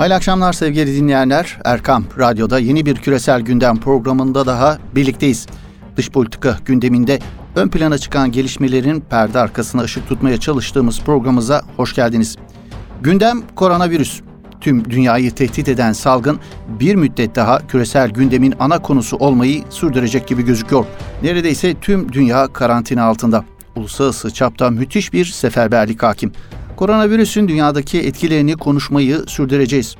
[0.00, 1.58] Hayırlı akşamlar sevgili dinleyenler.
[1.64, 5.46] Erkam Radyo'da yeni bir küresel gündem programında daha birlikteyiz.
[5.96, 7.18] Dış politika gündeminde
[7.54, 12.36] ön plana çıkan gelişmelerin perde arkasına ışık tutmaya çalıştığımız programımıza hoş geldiniz.
[13.02, 14.20] Gündem koronavirüs.
[14.60, 20.44] Tüm dünyayı tehdit eden salgın bir müddet daha küresel gündemin ana konusu olmayı sürdürecek gibi
[20.44, 20.84] gözüküyor.
[21.22, 23.44] Neredeyse tüm dünya karantina altında.
[23.76, 26.32] Uluslararası çapta müthiş bir seferberlik hakim.
[26.80, 29.96] Koronavirüsün dünyadaki etkilerini konuşmayı sürdüreceğiz.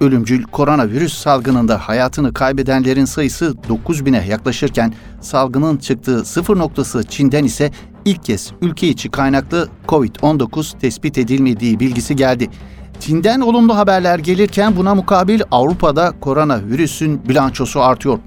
[0.00, 7.70] Ölümcül koronavirüs salgınında hayatını kaybedenlerin sayısı 9 bine yaklaşırken salgının çıktığı sıfır noktası Çin'den ise
[8.04, 12.50] ilk kez ülke içi kaynaklı COVID-19 tespit edilmediği bilgisi geldi.
[13.00, 18.18] Çin'den olumlu haberler gelirken buna mukabil Avrupa'da koronavirüsün bilançosu artıyor.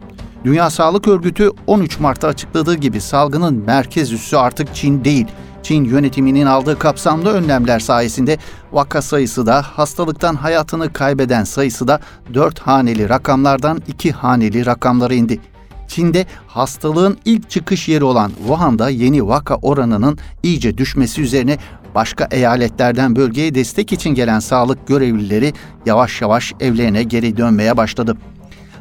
[0.44, 5.28] Dünya Sağlık Örgütü 13 Mart'ta açıkladığı gibi salgının merkez üssü artık Çin değil,
[5.64, 8.38] Çin yönetiminin aldığı kapsamlı önlemler sayesinde
[8.72, 12.00] vaka sayısı da hastalıktan hayatını kaybeden sayısı da
[12.34, 15.40] 4 haneli rakamlardan 2 haneli rakamlara indi.
[15.88, 21.58] Çin'de hastalığın ilk çıkış yeri olan Wuhan'da yeni vaka oranının iyice düşmesi üzerine
[21.96, 25.54] başka eyaletlerden bölgeye destek için gelen sağlık görevlileri
[25.86, 28.18] yavaş yavaş evlerine geri dönmeye başladı.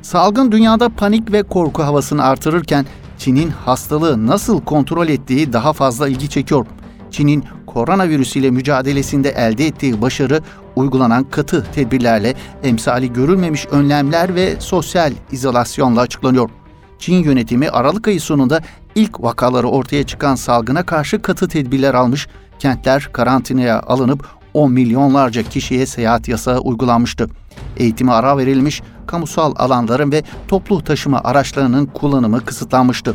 [0.02, 2.86] Salgın dünyada panik ve korku havasını artırırken
[3.19, 6.66] Çin'in hastalığı nasıl kontrol ettiği daha fazla ilgi çekiyor.
[7.11, 10.41] Çin'in koronavirüs ile mücadelesinde elde ettiği başarı
[10.77, 16.50] uygulanan katı tedbirlerle emsali görülmemiş önlemler ve sosyal izolasyonla açıklanıyor.
[16.98, 18.61] Çin yönetimi Aralık ayı sonunda
[18.94, 25.86] ilk vakaları ortaya çıkan salgına karşı katı tedbirler almış, kentler karantinaya alınıp 10 milyonlarca kişiye
[25.86, 27.28] seyahat yasağı uygulanmıştı.
[27.77, 33.14] Eğitime ara verilmiş, kamusal alanların ve toplu taşıma araçlarının kullanımı kısıtlanmıştı.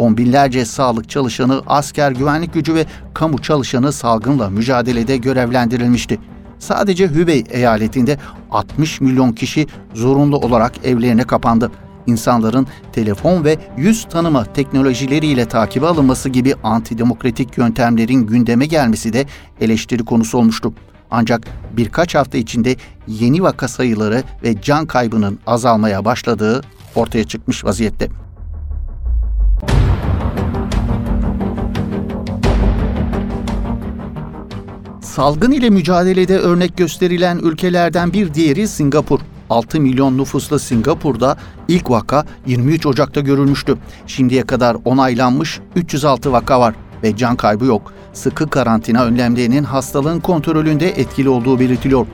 [0.00, 6.18] On binlerce sağlık çalışanı, asker güvenlik gücü ve kamu çalışanı salgınla mücadelede görevlendirilmişti.
[6.58, 8.18] Sadece Hübey eyaletinde
[8.50, 11.70] 60 milyon kişi zorunlu olarak evlerine kapandı.
[12.06, 19.26] İnsanların telefon ve yüz tanıma teknolojileriyle takibe alınması gibi antidemokratik yöntemlerin gündeme gelmesi de
[19.60, 20.72] eleştiri konusu olmuştu.
[21.10, 21.46] Ancak
[21.76, 26.62] birkaç hafta içinde yeni vaka sayıları ve can kaybının azalmaya başladığı
[26.94, 28.08] ortaya çıkmış vaziyette.
[35.20, 39.20] Salgın ile mücadelede örnek gösterilen ülkelerden bir diğeri Singapur.
[39.50, 41.36] 6 milyon nüfuslu Singapur'da
[41.68, 43.78] ilk vaka 23 Ocak'ta görülmüştü.
[44.06, 47.92] Şimdiye kadar onaylanmış 306 vaka var ve can kaybı yok.
[48.12, 52.06] Sıkı karantina önlemlerinin hastalığın kontrolünde etkili olduğu belirtiliyor.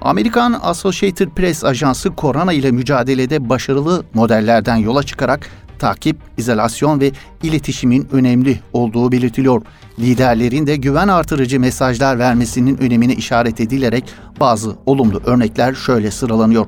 [0.00, 7.12] Amerikan Associated Press ajansı korona ile mücadelede başarılı modellerden yola çıkarak takip, izolasyon ve
[7.42, 9.62] iletişimin önemli olduğu belirtiliyor.
[9.98, 14.04] Liderlerin de güven artırıcı mesajlar vermesinin önemine işaret edilerek
[14.40, 16.66] bazı olumlu örnekler şöyle sıralanıyor.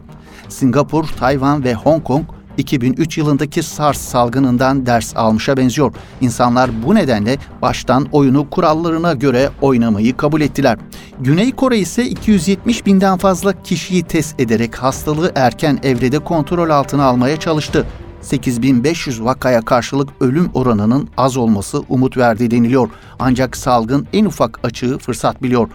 [0.48, 2.24] Singapur, Tayvan ve Hong Kong
[2.56, 5.92] 2003 yılındaki SARS salgınından ders almışa benziyor.
[6.20, 10.78] İnsanlar bu nedenle baştan oyunu kurallarına göre oynamayı kabul ettiler.
[11.20, 17.36] Güney Kore ise 270 binden fazla kişiyi test ederek hastalığı erken evrede kontrol altına almaya
[17.36, 17.86] çalıştı.
[18.20, 22.88] 8500 vakaya karşılık ölüm oranının az olması umut verdi deniliyor.
[23.18, 25.68] Ancak salgın en ufak açığı fırsat biliyor.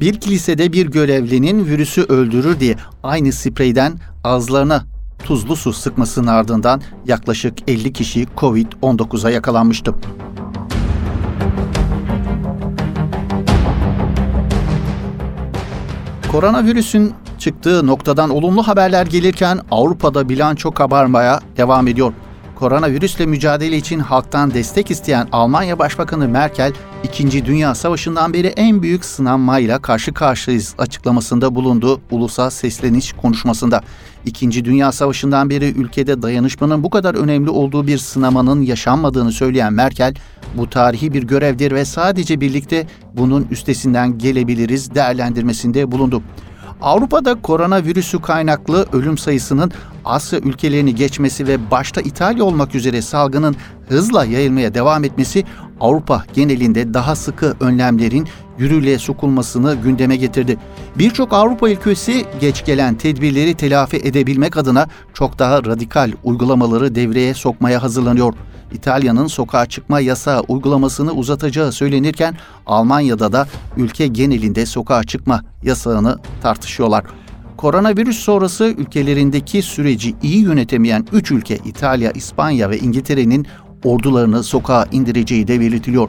[0.00, 3.92] Bir kilisede bir görevlinin virüsü öldürür diye aynı spreyden
[4.24, 4.84] ağızlarına
[5.24, 9.94] tuzlu su sıkmasının ardından yaklaşık 50 kişi COVID-19'a yakalanmıştı.
[16.32, 22.12] Koronavirüsün çıktığı noktadan olumlu haberler gelirken Avrupa'da bilanço kabarmaya devam ediyor.
[22.54, 26.72] Koronavirüsle mücadele için halktan destek isteyen Almanya Başbakanı Merkel,
[27.04, 33.82] İkinci Dünya Savaşı'ndan beri en büyük sınanmayla karşı karşıyayız açıklamasında bulundu ulusal sesleniş konuşmasında.
[34.26, 40.14] İkinci Dünya Savaşı'ndan beri ülkede dayanışmanın bu kadar önemli olduğu bir sınamanın yaşanmadığını söyleyen Merkel,
[40.54, 42.86] bu tarihi bir görevdir ve sadece birlikte
[43.16, 46.22] bunun üstesinden gelebiliriz değerlendirmesinde bulundu.
[46.82, 49.72] Avrupa'da koronavirüsü kaynaklı ölüm sayısının
[50.04, 53.56] Asya ülkelerini geçmesi ve başta İtalya olmak üzere salgının
[53.88, 55.44] hızla yayılmaya devam etmesi
[55.80, 58.28] Avrupa genelinde daha sıkı önlemlerin
[58.58, 60.56] yürürlüğe sokulmasını gündeme getirdi.
[60.98, 67.82] Birçok Avrupa ülkesi geç gelen tedbirleri telafi edebilmek adına çok daha radikal uygulamaları devreye sokmaya
[67.82, 68.34] hazırlanıyor.
[68.72, 72.36] İtalya'nın sokağa çıkma yasağı uygulamasını uzatacağı söylenirken
[72.66, 73.46] Almanya'da da
[73.76, 77.04] ülke genelinde sokağa çıkma yasağını tartışıyorlar.
[77.56, 83.46] Koronavirüs sonrası ülkelerindeki süreci iyi yönetemeyen 3 ülke İtalya, İspanya ve İngiltere'nin
[83.84, 86.08] ordularını sokağa indireceği de belirtiliyor.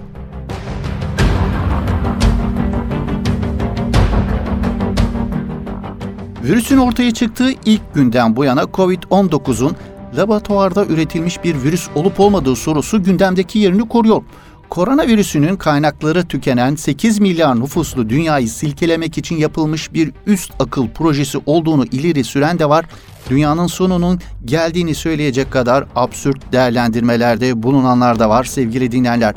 [6.44, 9.76] Virüsün ortaya çıktığı ilk günden bu yana COVID-19'un
[10.18, 14.22] laboratuvarda üretilmiş bir virüs olup olmadığı sorusu gündemdeki yerini koruyor.
[14.70, 21.86] Koronavirüsünün kaynakları tükenen 8 milyar nüfuslu dünyayı silkelemek için yapılmış bir üst akıl projesi olduğunu
[21.86, 22.86] ileri süren de var.
[23.30, 29.36] Dünyanın sonunun geldiğini söyleyecek kadar absürt değerlendirmelerde bulunanlar da var sevgili dinleyenler.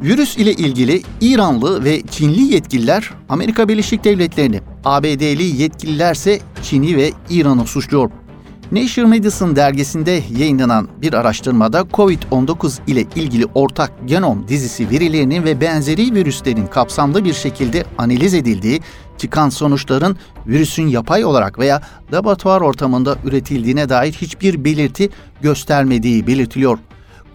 [0.00, 7.66] Virüs ile ilgili İranlı ve Çinli yetkililer Amerika Birleşik Devletleri'ni, ABD'li yetkililerse Çin'i ve İran'ı
[7.66, 8.10] suçluyor.
[8.72, 16.14] Nature Medicine dergisinde yayınlanan bir araştırmada COVID-19 ile ilgili ortak genom dizisi verilerinin ve benzeri
[16.14, 18.80] virüslerin kapsamlı bir şekilde analiz edildiği,
[19.18, 20.16] çıkan sonuçların
[20.46, 21.82] virüsün yapay olarak veya
[22.12, 25.10] laboratuvar ortamında üretildiğine dair hiçbir belirti
[25.42, 26.78] göstermediği belirtiliyor.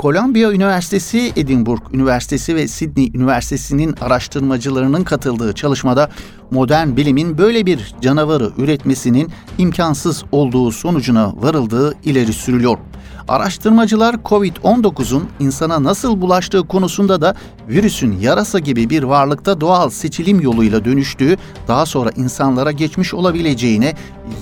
[0.02, 6.10] Columbia Üniversitesi, Edinburgh Üniversitesi ve Sydney Üniversitesi'nin araştırmacılarının katıldığı çalışmada
[6.52, 12.78] modern bilimin böyle bir canavarı üretmesinin imkansız olduğu sonucuna varıldığı ileri sürülüyor.
[13.28, 17.36] Araştırmacılar COVID-19'un insana nasıl bulaştığı konusunda da
[17.70, 21.38] virüsün yarasa gibi bir varlıkta doğal seçilim yoluyla dönüştüğü,
[21.68, 23.94] daha sonra insanlara geçmiş olabileceğine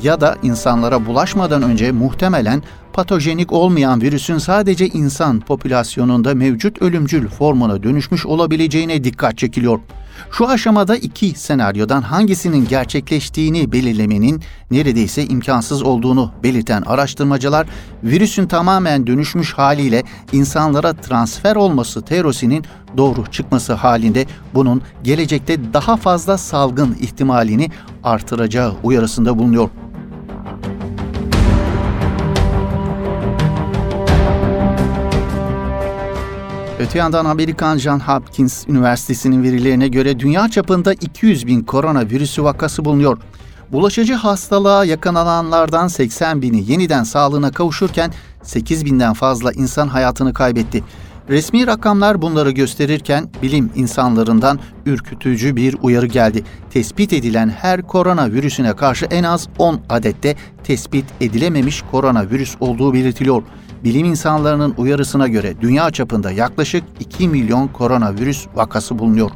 [0.04, 7.84] ya da insanlara bulaşmadan önce muhtemelen patojenik olmayan virüsün sadece insan popülasyonunda mevcut ölümcül formuna
[7.84, 9.80] dönüşmüş olabileceğine dikkat çekiliyor.
[10.32, 17.68] Şu aşamada iki senaryodan hangisinin gerçekleştiğini belirlemenin neredeyse imkansız olduğunu belirten araştırmacılar,
[18.04, 22.66] virüsün tamamen dönüşmüş haliyle insanlara transfer olması teorisinin
[22.98, 27.70] doğru çıkması halinde bunun gelecekte daha fazla salgın ihtimalini
[28.04, 29.70] artıracağı uyarısında bulunuyor.
[36.80, 43.18] Öte yandan Amerikan John Hopkins Üniversitesi'nin verilerine göre dünya çapında 200 bin koronavirüsü vakası bulunuyor.
[43.72, 50.84] Bulaşıcı hastalığa yakalananlardan 80 bini yeniden sağlığına kavuşurken 8 binden fazla insan hayatını kaybetti.
[51.30, 56.44] Resmi rakamlar bunları gösterirken bilim insanlarından ürkütücü bir uyarı geldi.
[56.70, 63.44] Tespit edilen her korona virüsüne karşı en az 10 adette tespit edilememiş koronavirüs olduğu belirtiliyor.
[63.84, 69.32] Bilim insanlarının uyarısına göre dünya çapında yaklaşık 2 milyon koronavirüs vakası bulunuyor.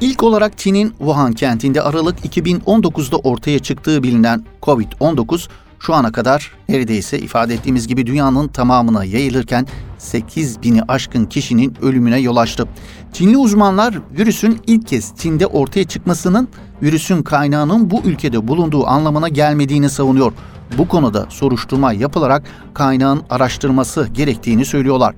[0.00, 5.48] İlk olarak Çin'in Wuhan kentinde Aralık 2019'da ortaya çıktığı bilinen COVID-19
[5.80, 9.66] şu ana kadar neredeyse ifade ettiğimiz gibi dünyanın tamamına yayılırken
[9.98, 12.68] 8 bini aşkın kişinin ölümüne yol açtı.
[13.12, 16.48] Çinli uzmanlar virüsün ilk kez Çin'de ortaya çıkmasının
[16.82, 20.32] virüsün kaynağının bu ülkede bulunduğu anlamına gelmediğini savunuyor.
[20.78, 22.42] Bu konuda soruşturma yapılarak
[22.74, 25.14] kaynağın araştırması gerektiğini söylüyorlar.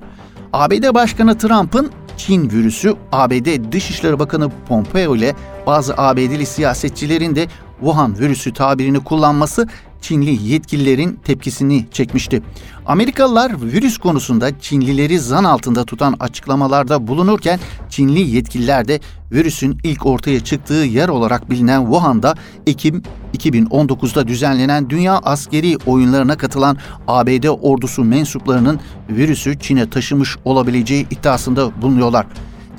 [0.53, 5.35] ABD Başkanı Trump'ın Çin virüsü ABD Dışişleri Bakanı Pompeo ile
[5.67, 7.47] bazı ABD'li siyasetçilerin de
[7.81, 9.69] Wuhan virüsü tabirini kullanması
[10.01, 12.43] Çinli yetkililerin tepkisini çekmişti.
[12.87, 17.61] Amerikalılar virüs konusunda Çinlileri zan altında tutan açıklamalarda bulunurken
[17.91, 19.01] Çinli yetkililer de
[19.33, 22.35] virüsün ilk ortaya çıktığı yer olarak bilinen Wuhan'da
[22.67, 23.03] Ekim
[23.39, 26.77] 2019'da düzenlenen Dünya Askeri Oyunlarına katılan
[27.09, 28.81] ABD ordusu mensuplarının
[29.11, 32.27] virüsü Çin'e taşımış olabileceği iddiasında bulunuyorlar.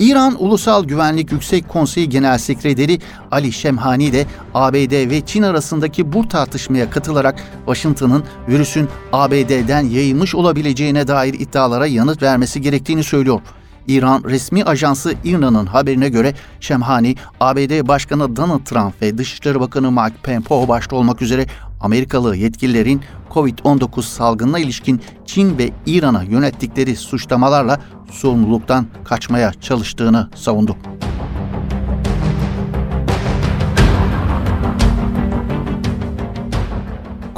[0.00, 2.98] İran Ulusal Güvenlik Yüksek Konseyi Genel Sekreteri
[3.30, 11.08] Ali Şemhani de ABD ve Çin arasındaki bu tartışmaya katılarak Washington'ın virüsün ABD'den yayılmış olabileceğine
[11.08, 13.40] dair iddialara yanıt vermesi gerektiğini söylüyor.
[13.88, 20.16] İran resmi ajansı İRNA'nın haberine göre Şemhani, ABD Başkanı Donald Trump ve Dışişleri Bakanı Mike
[20.22, 21.46] Pompeo başta olmak üzere
[21.80, 30.76] Amerikalı yetkililerin COVID-19 salgınına ilişkin Çin ve İran'a yönettikleri suçlamalarla sorumluluktan kaçmaya çalıştığını savundu.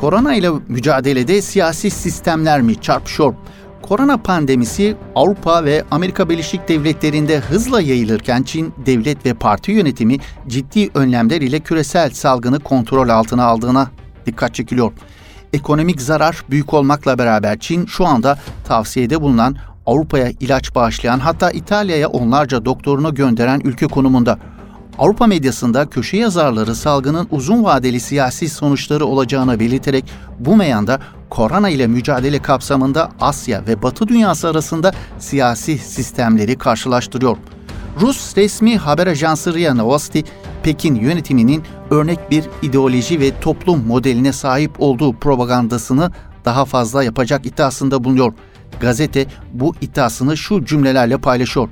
[0.02, 3.34] Korona ile mücadelede siyasi sistemler mi çarpışıyor?
[3.82, 10.90] Korona pandemisi Avrupa ve Amerika Birleşik Devletleri'nde hızla yayılırken Çin devlet ve parti yönetimi ciddi
[10.94, 13.90] önlemler ile küresel salgını kontrol altına aldığına
[14.26, 14.92] dikkat çekiliyor.
[15.52, 22.08] Ekonomik zarar büyük olmakla beraber Çin şu anda tavsiyede bulunan Avrupa'ya ilaç bağışlayan hatta İtalya'ya
[22.08, 24.38] onlarca doktorunu gönderen ülke konumunda.
[24.98, 30.04] Avrupa medyasında köşe yazarları salgının uzun vadeli siyasi sonuçları olacağını belirterek
[30.38, 37.36] bu meyanda korona ile mücadele kapsamında Asya ve Batı dünyası arasında siyasi sistemleri karşılaştırıyor.
[38.00, 40.24] Rus resmi haber ajansı RIA Novosti,
[40.62, 46.10] Pekin yönetiminin örnek bir ideoloji ve toplum modeline sahip olduğu propagandasını
[46.44, 48.32] daha fazla yapacak iddiasında bulunuyor.
[48.80, 51.68] Gazete bu iddiasını şu cümlelerle paylaşıyor.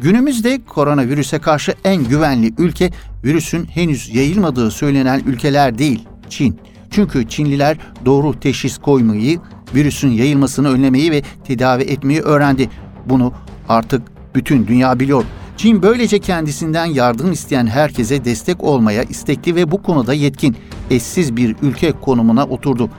[0.00, 2.90] Günümüzde koronavirüse karşı en güvenli ülke
[3.24, 6.58] virüsün henüz yayılmadığı söylenen ülkeler değil, Çin.
[6.90, 9.40] Çünkü Çinliler doğru teşhis koymayı,
[9.74, 12.70] virüsün yayılmasını önlemeyi ve tedavi etmeyi öğrendi.
[13.06, 13.32] Bunu
[13.68, 14.02] artık
[14.34, 15.24] bütün dünya biliyor.
[15.56, 20.56] Çin böylece kendisinden yardım isteyen herkese destek olmaya istekli ve bu konuda yetkin,
[20.90, 22.90] eşsiz bir ülke konumuna oturdu.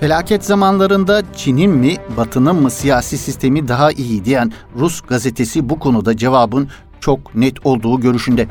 [0.00, 6.16] Felaket zamanlarında Çin'in mi, Batı'nın mı siyasi sistemi daha iyi diyen Rus gazetesi bu konuda
[6.16, 6.68] cevabın
[7.00, 8.46] çok net olduğu görüşünde.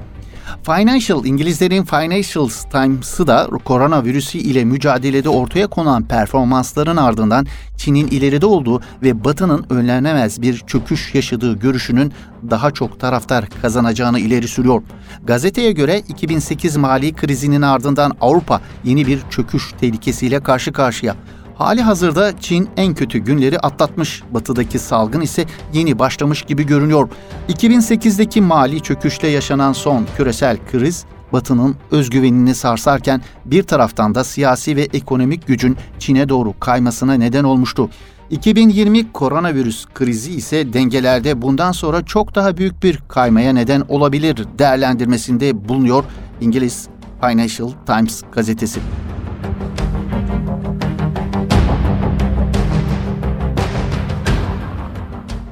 [0.63, 8.81] Financial, İngilizlerin Financial Times'ı da koronavirüsü ile mücadelede ortaya konan performansların ardından Çin'in ileride olduğu
[9.03, 12.13] ve Batı'nın önlenemez bir çöküş yaşadığı görüşünün
[12.49, 14.81] daha çok taraftar kazanacağını ileri sürüyor.
[15.23, 21.15] Gazeteye göre 2008 mali krizinin ardından Avrupa yeni bir çöküş tehlikesiyle karşı karşıya.
[21.57, 27.09] Hali hazırda Çin en kötü günleri atlatmış, batıdaki salgın ise yeni başlamış gibi görünüyor.
[27.49, 34.81] 2008'deki mali çöküşle yaşanan son küresel kriz, Batı'nın özgüvenini sarsarken bir taraftan da siyasi ve
[34.81, 37.89] ekonomik gücün Çin'e doğru kaymasına neden olmuştu.
[38.29, 45.69] 2020 koronavirüs krizi ise dengelerde bundan sonra çok daha büyük bir kaymaya neden olabilir değerlendirmesinde
[45.69, 46.03] bulunuyor
[46.41, 46.87] İngiliz
[47.21, 48.79] Financial Times gazetesi.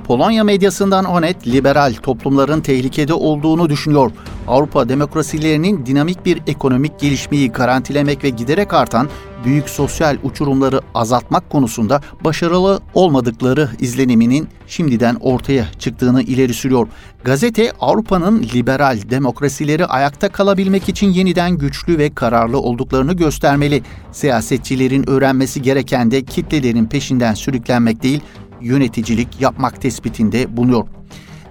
[0.07, 4.11] Polonya medyasından Onet, liberal toplumların tehlikede olduğunu düşünüyor.
[4.47, 9.09] Avrupa demokrasilerinin dinamik bir ekonomik gelişmeyi garantilemek ve giderek artan
[9.45, 16.87] büyük sosyal uçurumları azaltmak konusunda başarılı olmadıkları izleniminin şimdiden ortaya çıktığını ileri sürüyor.
[17.23, 23.83] Gazete Avrupa'nın liberal demokrasileri ayakta kalabilmek için yeniden güçlü ve kararlı olduklarını göstermeli.
[24.11, 28.21] Siyasetçilerin öğrenmesi gereken de kitlelerin peşinden sürüklenmek değil,
[28.65, 30.87] yöneticilik yapmak tespitinde bulunuyor.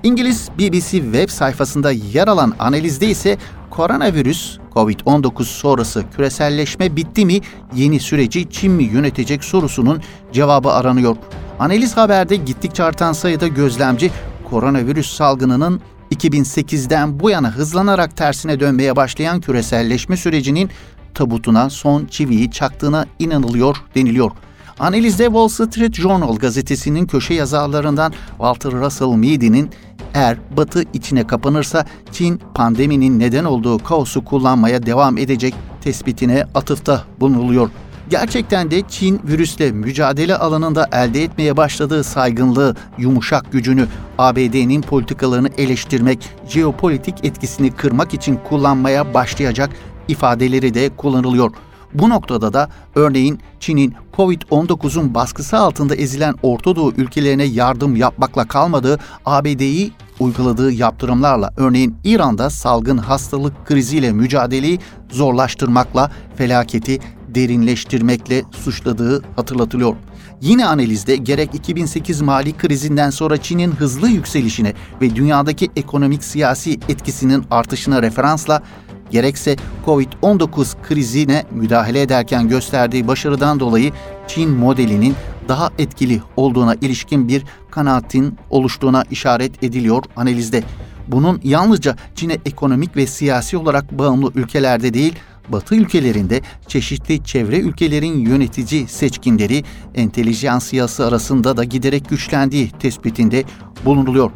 [0.02, 3.38] İngiliz BBC web sayfasında yer alan analizde ise
[3.70, 7.40] koronavirüs, Covid-19 sonrası küreselleşme bitti mi,
[7.74, 10.02] yeni süreci Çin mi yönetecek sorusunun
[10.32, 11.16] cevabı aranıyor.
[11.58, 14.10] Analiz haberde gittikçe artan sayıda gözlemci
[14.50, 15.80] koronavirüs salgınının
[16.12, 20.70] 2008'den bu yana hızlanarak tersine dönmeye başlayan küreselleşme sürecinin
[21.14, 24.30] tabutuna son çiviyi çaktığına inanılıyor deniliyor.
[24.78, 29.70] Analizde Wall Street Journal gazetesinin köşe yazarlarından Walter Russell Meady'nin
[30.14, 37.70] eğer Batı içine kapanırsa Çin pandeminin neden olduğu kaosu kullanmaya devam edecek tespitine atıfta bulunuluyor.
[38.10, 43.86] Gerçekten de Çin virüsle mücadele alanında elde etmeye başladığı saygınlığı, yumuşak gücünü,
[44.18, 49.70] ABD'nin politikalarını eleştirmek, jeopolitik etkisini kırmak için kullanmaya başlayacak
[50.08, 51.50] ifadeleri de kullanılıyor.
[51.94, 58.98] Bu noktada da örneğin Çin'in Covid-19'un baskısı altında ezilen Orta Doğu ülkelerine yardım yapmakla kalmadığı
[59.26, 64.78] ABD'yi uyguladığı yaptırımlarla örneğin İran'da salgın hastalık kriziyle mücadeleyi
[65.10, 69.96] zorlaştırmakla felaketi derinleştirmekle suçladığı hatırlatılıyor.
[70.40, 77.44] Yine analizde gerek 2008 mali krizinden sonra Çin'in hızlı yükselişine ve dünyadaki ekonomik siyasi etkisinin
[77.50, 78.62] artışına referansla
[79.10, 79.56] gerekse
[79.86, 83.92] Covid-19 krizine müdahale ederken gösterdiği başarıdan dolayı
[84.28, 85.14] Çin modelinin
[85.48, 90.62] daha etkili olduğuna ilişkin bir kanaatin oluştuğuna işaret ediliyor analizde.
[91.08, 95.14] Bunun yalnızca Çin'e ekonomik ve siyasi olarak bağımlı ülkelerde değil,
[95.48, 103.44] Batı ülkelerinde çeşitli çevre ülkelerin yönetici seçkinleri entelijansiyası arasında da giderek güçlendiği tespitinde
[103.84, 104.30] bulunuluyor.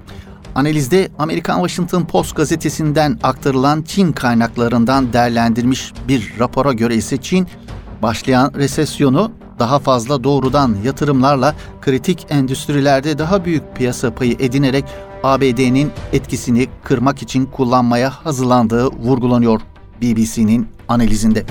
[0.58, 7.46] Analizde Amerikan Washington Post gazetesinden aktarılan Çin kaynaklarından değerlendirmiş bir rapora göre ise Çin
[8.02, 14.84] başlayan resesyonu daha fazla doğrudan yatırımlarla kritik endüstrilerde daha büyük piyasa payı edinerek
[15.22, 19.60] ABD'nin etkisini kırmak için kullanmaya hazırlandığı vurgulanıyor
[20.02, 21.44] BBC'nin analizinde.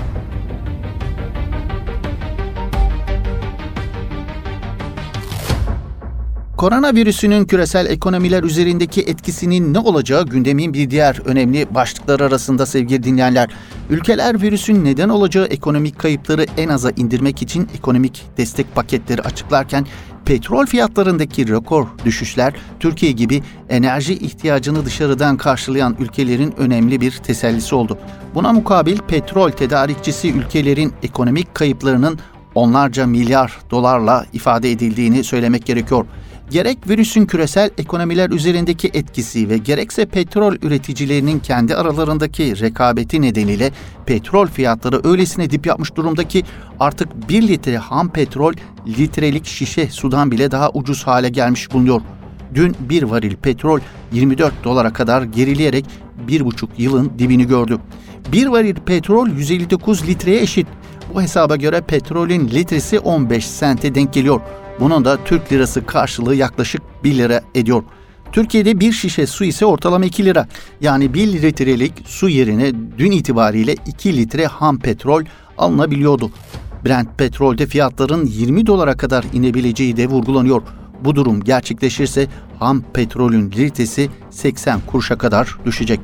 [6.57, 13.49] Koronavirüsünün küresel ekonomiler üzerindeki etkisinin ne olacağı gündemin bir diğer önemli başlıklar arasında sevgili dinleyenler.
[13.89, 19.85] Ülkeler virüsün neden olacağı ekonomik kayıpları en aza indirmek için ekonomik destek paketleri açıklarken
[20.25, 27.97] petrol fiyatlarındaki rekor düşüşler Türkiye gibi enerji ihtiyacını dışarıdan karşılayan ülkelerin önemli bir tesellisi oldu.
[28.35, 32.19] Buna mukabil petrol tedarikçisi ülkelerin ekonomik kayıplarının
[32.55, 36.05] onlarca milyar dolarla ifade edildiğini söylemek gerekiyor
[36.49, 43.71] gerek virüsün küresel ekonomiler üzerindeki etkisi ve gerekse petrol üreticilerinin kendi aralarındaki rekabeti nedeniyle
[44.05, 46.43] petrol fiyatları öylesine dip yapmış durumda ki
[46.79, 48.53] artık 1 litre ham petrol
[48.87, 52.01] litrelik şişe sudan bile daha ucuz hale gelmiş bulunuyor.
[52.55, 53.79] Dün bir varil petrol
[54.11, 55.85] 24 dolara kadar gerileyerek
[56.27, 57.77] bir buçuk yılın dibini gördü.
[58.31, 60.67] Bir varil petrol 159 litreye eşit.
[61.13, 64.41] Bu hesaba göre petrolün litresi 15 sente denk geliyor.
[64.79, 67.83] Bunun da Türk lirası karşılığı yaklaşık 1 lira ediyor.
[68.31, 70.47] Türkiye'de bir şişe su ise ortalama 2 lira.
[70.81, 75.23] Yani 1 litrelik su yerine dün itibariyle 2 litre ham petrol
[75.57, 76.31] alınabiliyordu.
[76.85, 80.61] Brent petrolde fiyatların 20 dolara kadar inebileceği de vurgulanıyor.
[81.01, 82.27] Bu durum gerçekleşirse
[82.59, 85.99] ham petrolün litresi 80 kuruşa kadar düşecek.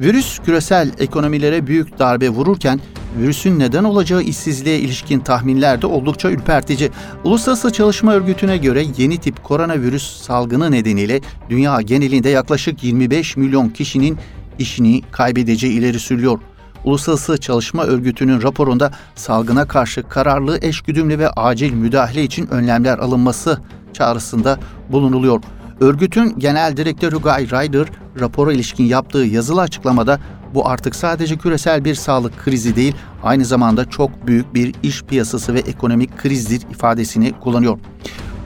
[0.00, 2.80] Virüs küresel ekonomilere büyük darbe vururken
[3.18, 6.90] virüsün neden olacağı işsizliğe ilişkin tahminler de oldukça ürpertici.
[7.24, 14.18] Uluslararası Çalışma Örgütü'ne göre yeni tip koronavirüs salgını nedeniyle dünya genelinde yaklaşık 25 milyon kişinin
[14.58, 16.38] işini kaybedeceği ileri sürülüyor.
[16.84, 23.60] Uluslararası Çalışma Örgütü'nün raporunda salgına karşı kararlı, eşgüdümlü ve acil müdahale için önlemler alınması
[23.92, 24.58] çağrısında
[24.92, 25.40] bulunuluyor.
[25.80, 27.86] Örgütün genel direktörü Guy Ryder
[28.20, 30.20] rapora ilişkin yaptığı yazılı açıklamada
[30.54, 35.54] bu artık sadece küresel bir sağlık krizi değil, aynı zamanda çok büyük bir iş piyasası
[35.54, 37.78] ve ekonomik krizdir ifadesini kullanıyor.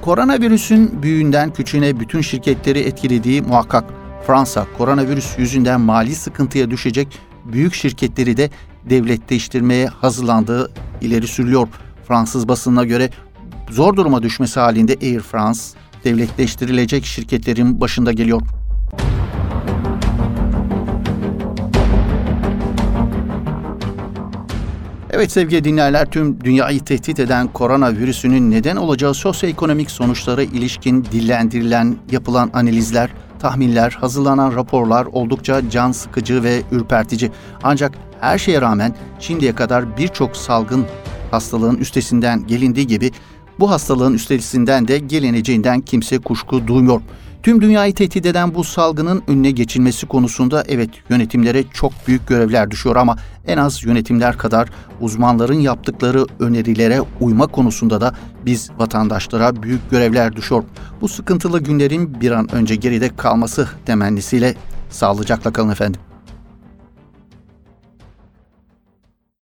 [0.02, 3.84] Koronavirüsün büyüğünden küçüğüne bütün şirketleri etkilediği muhakkak.
[4.26, 8.50] Fransa koronavirüs yüzünden mali sıkıntıya düşecek büyük şirketleri de
[8.90, 10.70] devletleştirmeye hazırlandığı
[11.00, 11.68] ileri sürülüyor.
[12.08, 13.10] Fransız basınına göre
[13.70, 15.60] zor duruma düşmesi halinde Air France
[16.04, 18.42] devletleştirilecek şirketlerin başında geliyor.
[25.12, 32.50] Evet sevgili dinleyenler tüm dünyayı tehdit eden koronavirüsünün neden olacağı sosyoekonomik sonuçlara ilişkin dillendirilen, yapılan
[32.54, 37.30] analizler, tahminler, hazırlanan raporlar oldukça can sıkıcı ve ürpertici.
[37.62, 40.86] Ancak her şeye rağmen şimdiye kadar birçok salgın
[41.30, 43.10] hastalığın üstesinden gelindiği gibi
[43.60, 47.00] bu hastalığın üstesinden de gelineceğinden kimse kuşku duymuyor.
[47.42, 52.96] Tüm dünyayı tehdit eden bu salgının önüne geçilmesi konusunda evet yönetimlere çok büyük görevler düşüyor
[52.96, 54.68] ama en az yönetimler kadar
[55.00, 58.14] uzmanların yaptıkları önerilere uyma konusunda da
[58.46, 60.64] biz vatandaşlara büyük görevler düşüyor.
[61.00, 64.54] Bu sıkıntılı günlerin bir an önce geride kalması temennisiyle
[64.90, 66.00] sağlıcakla kalın efendim.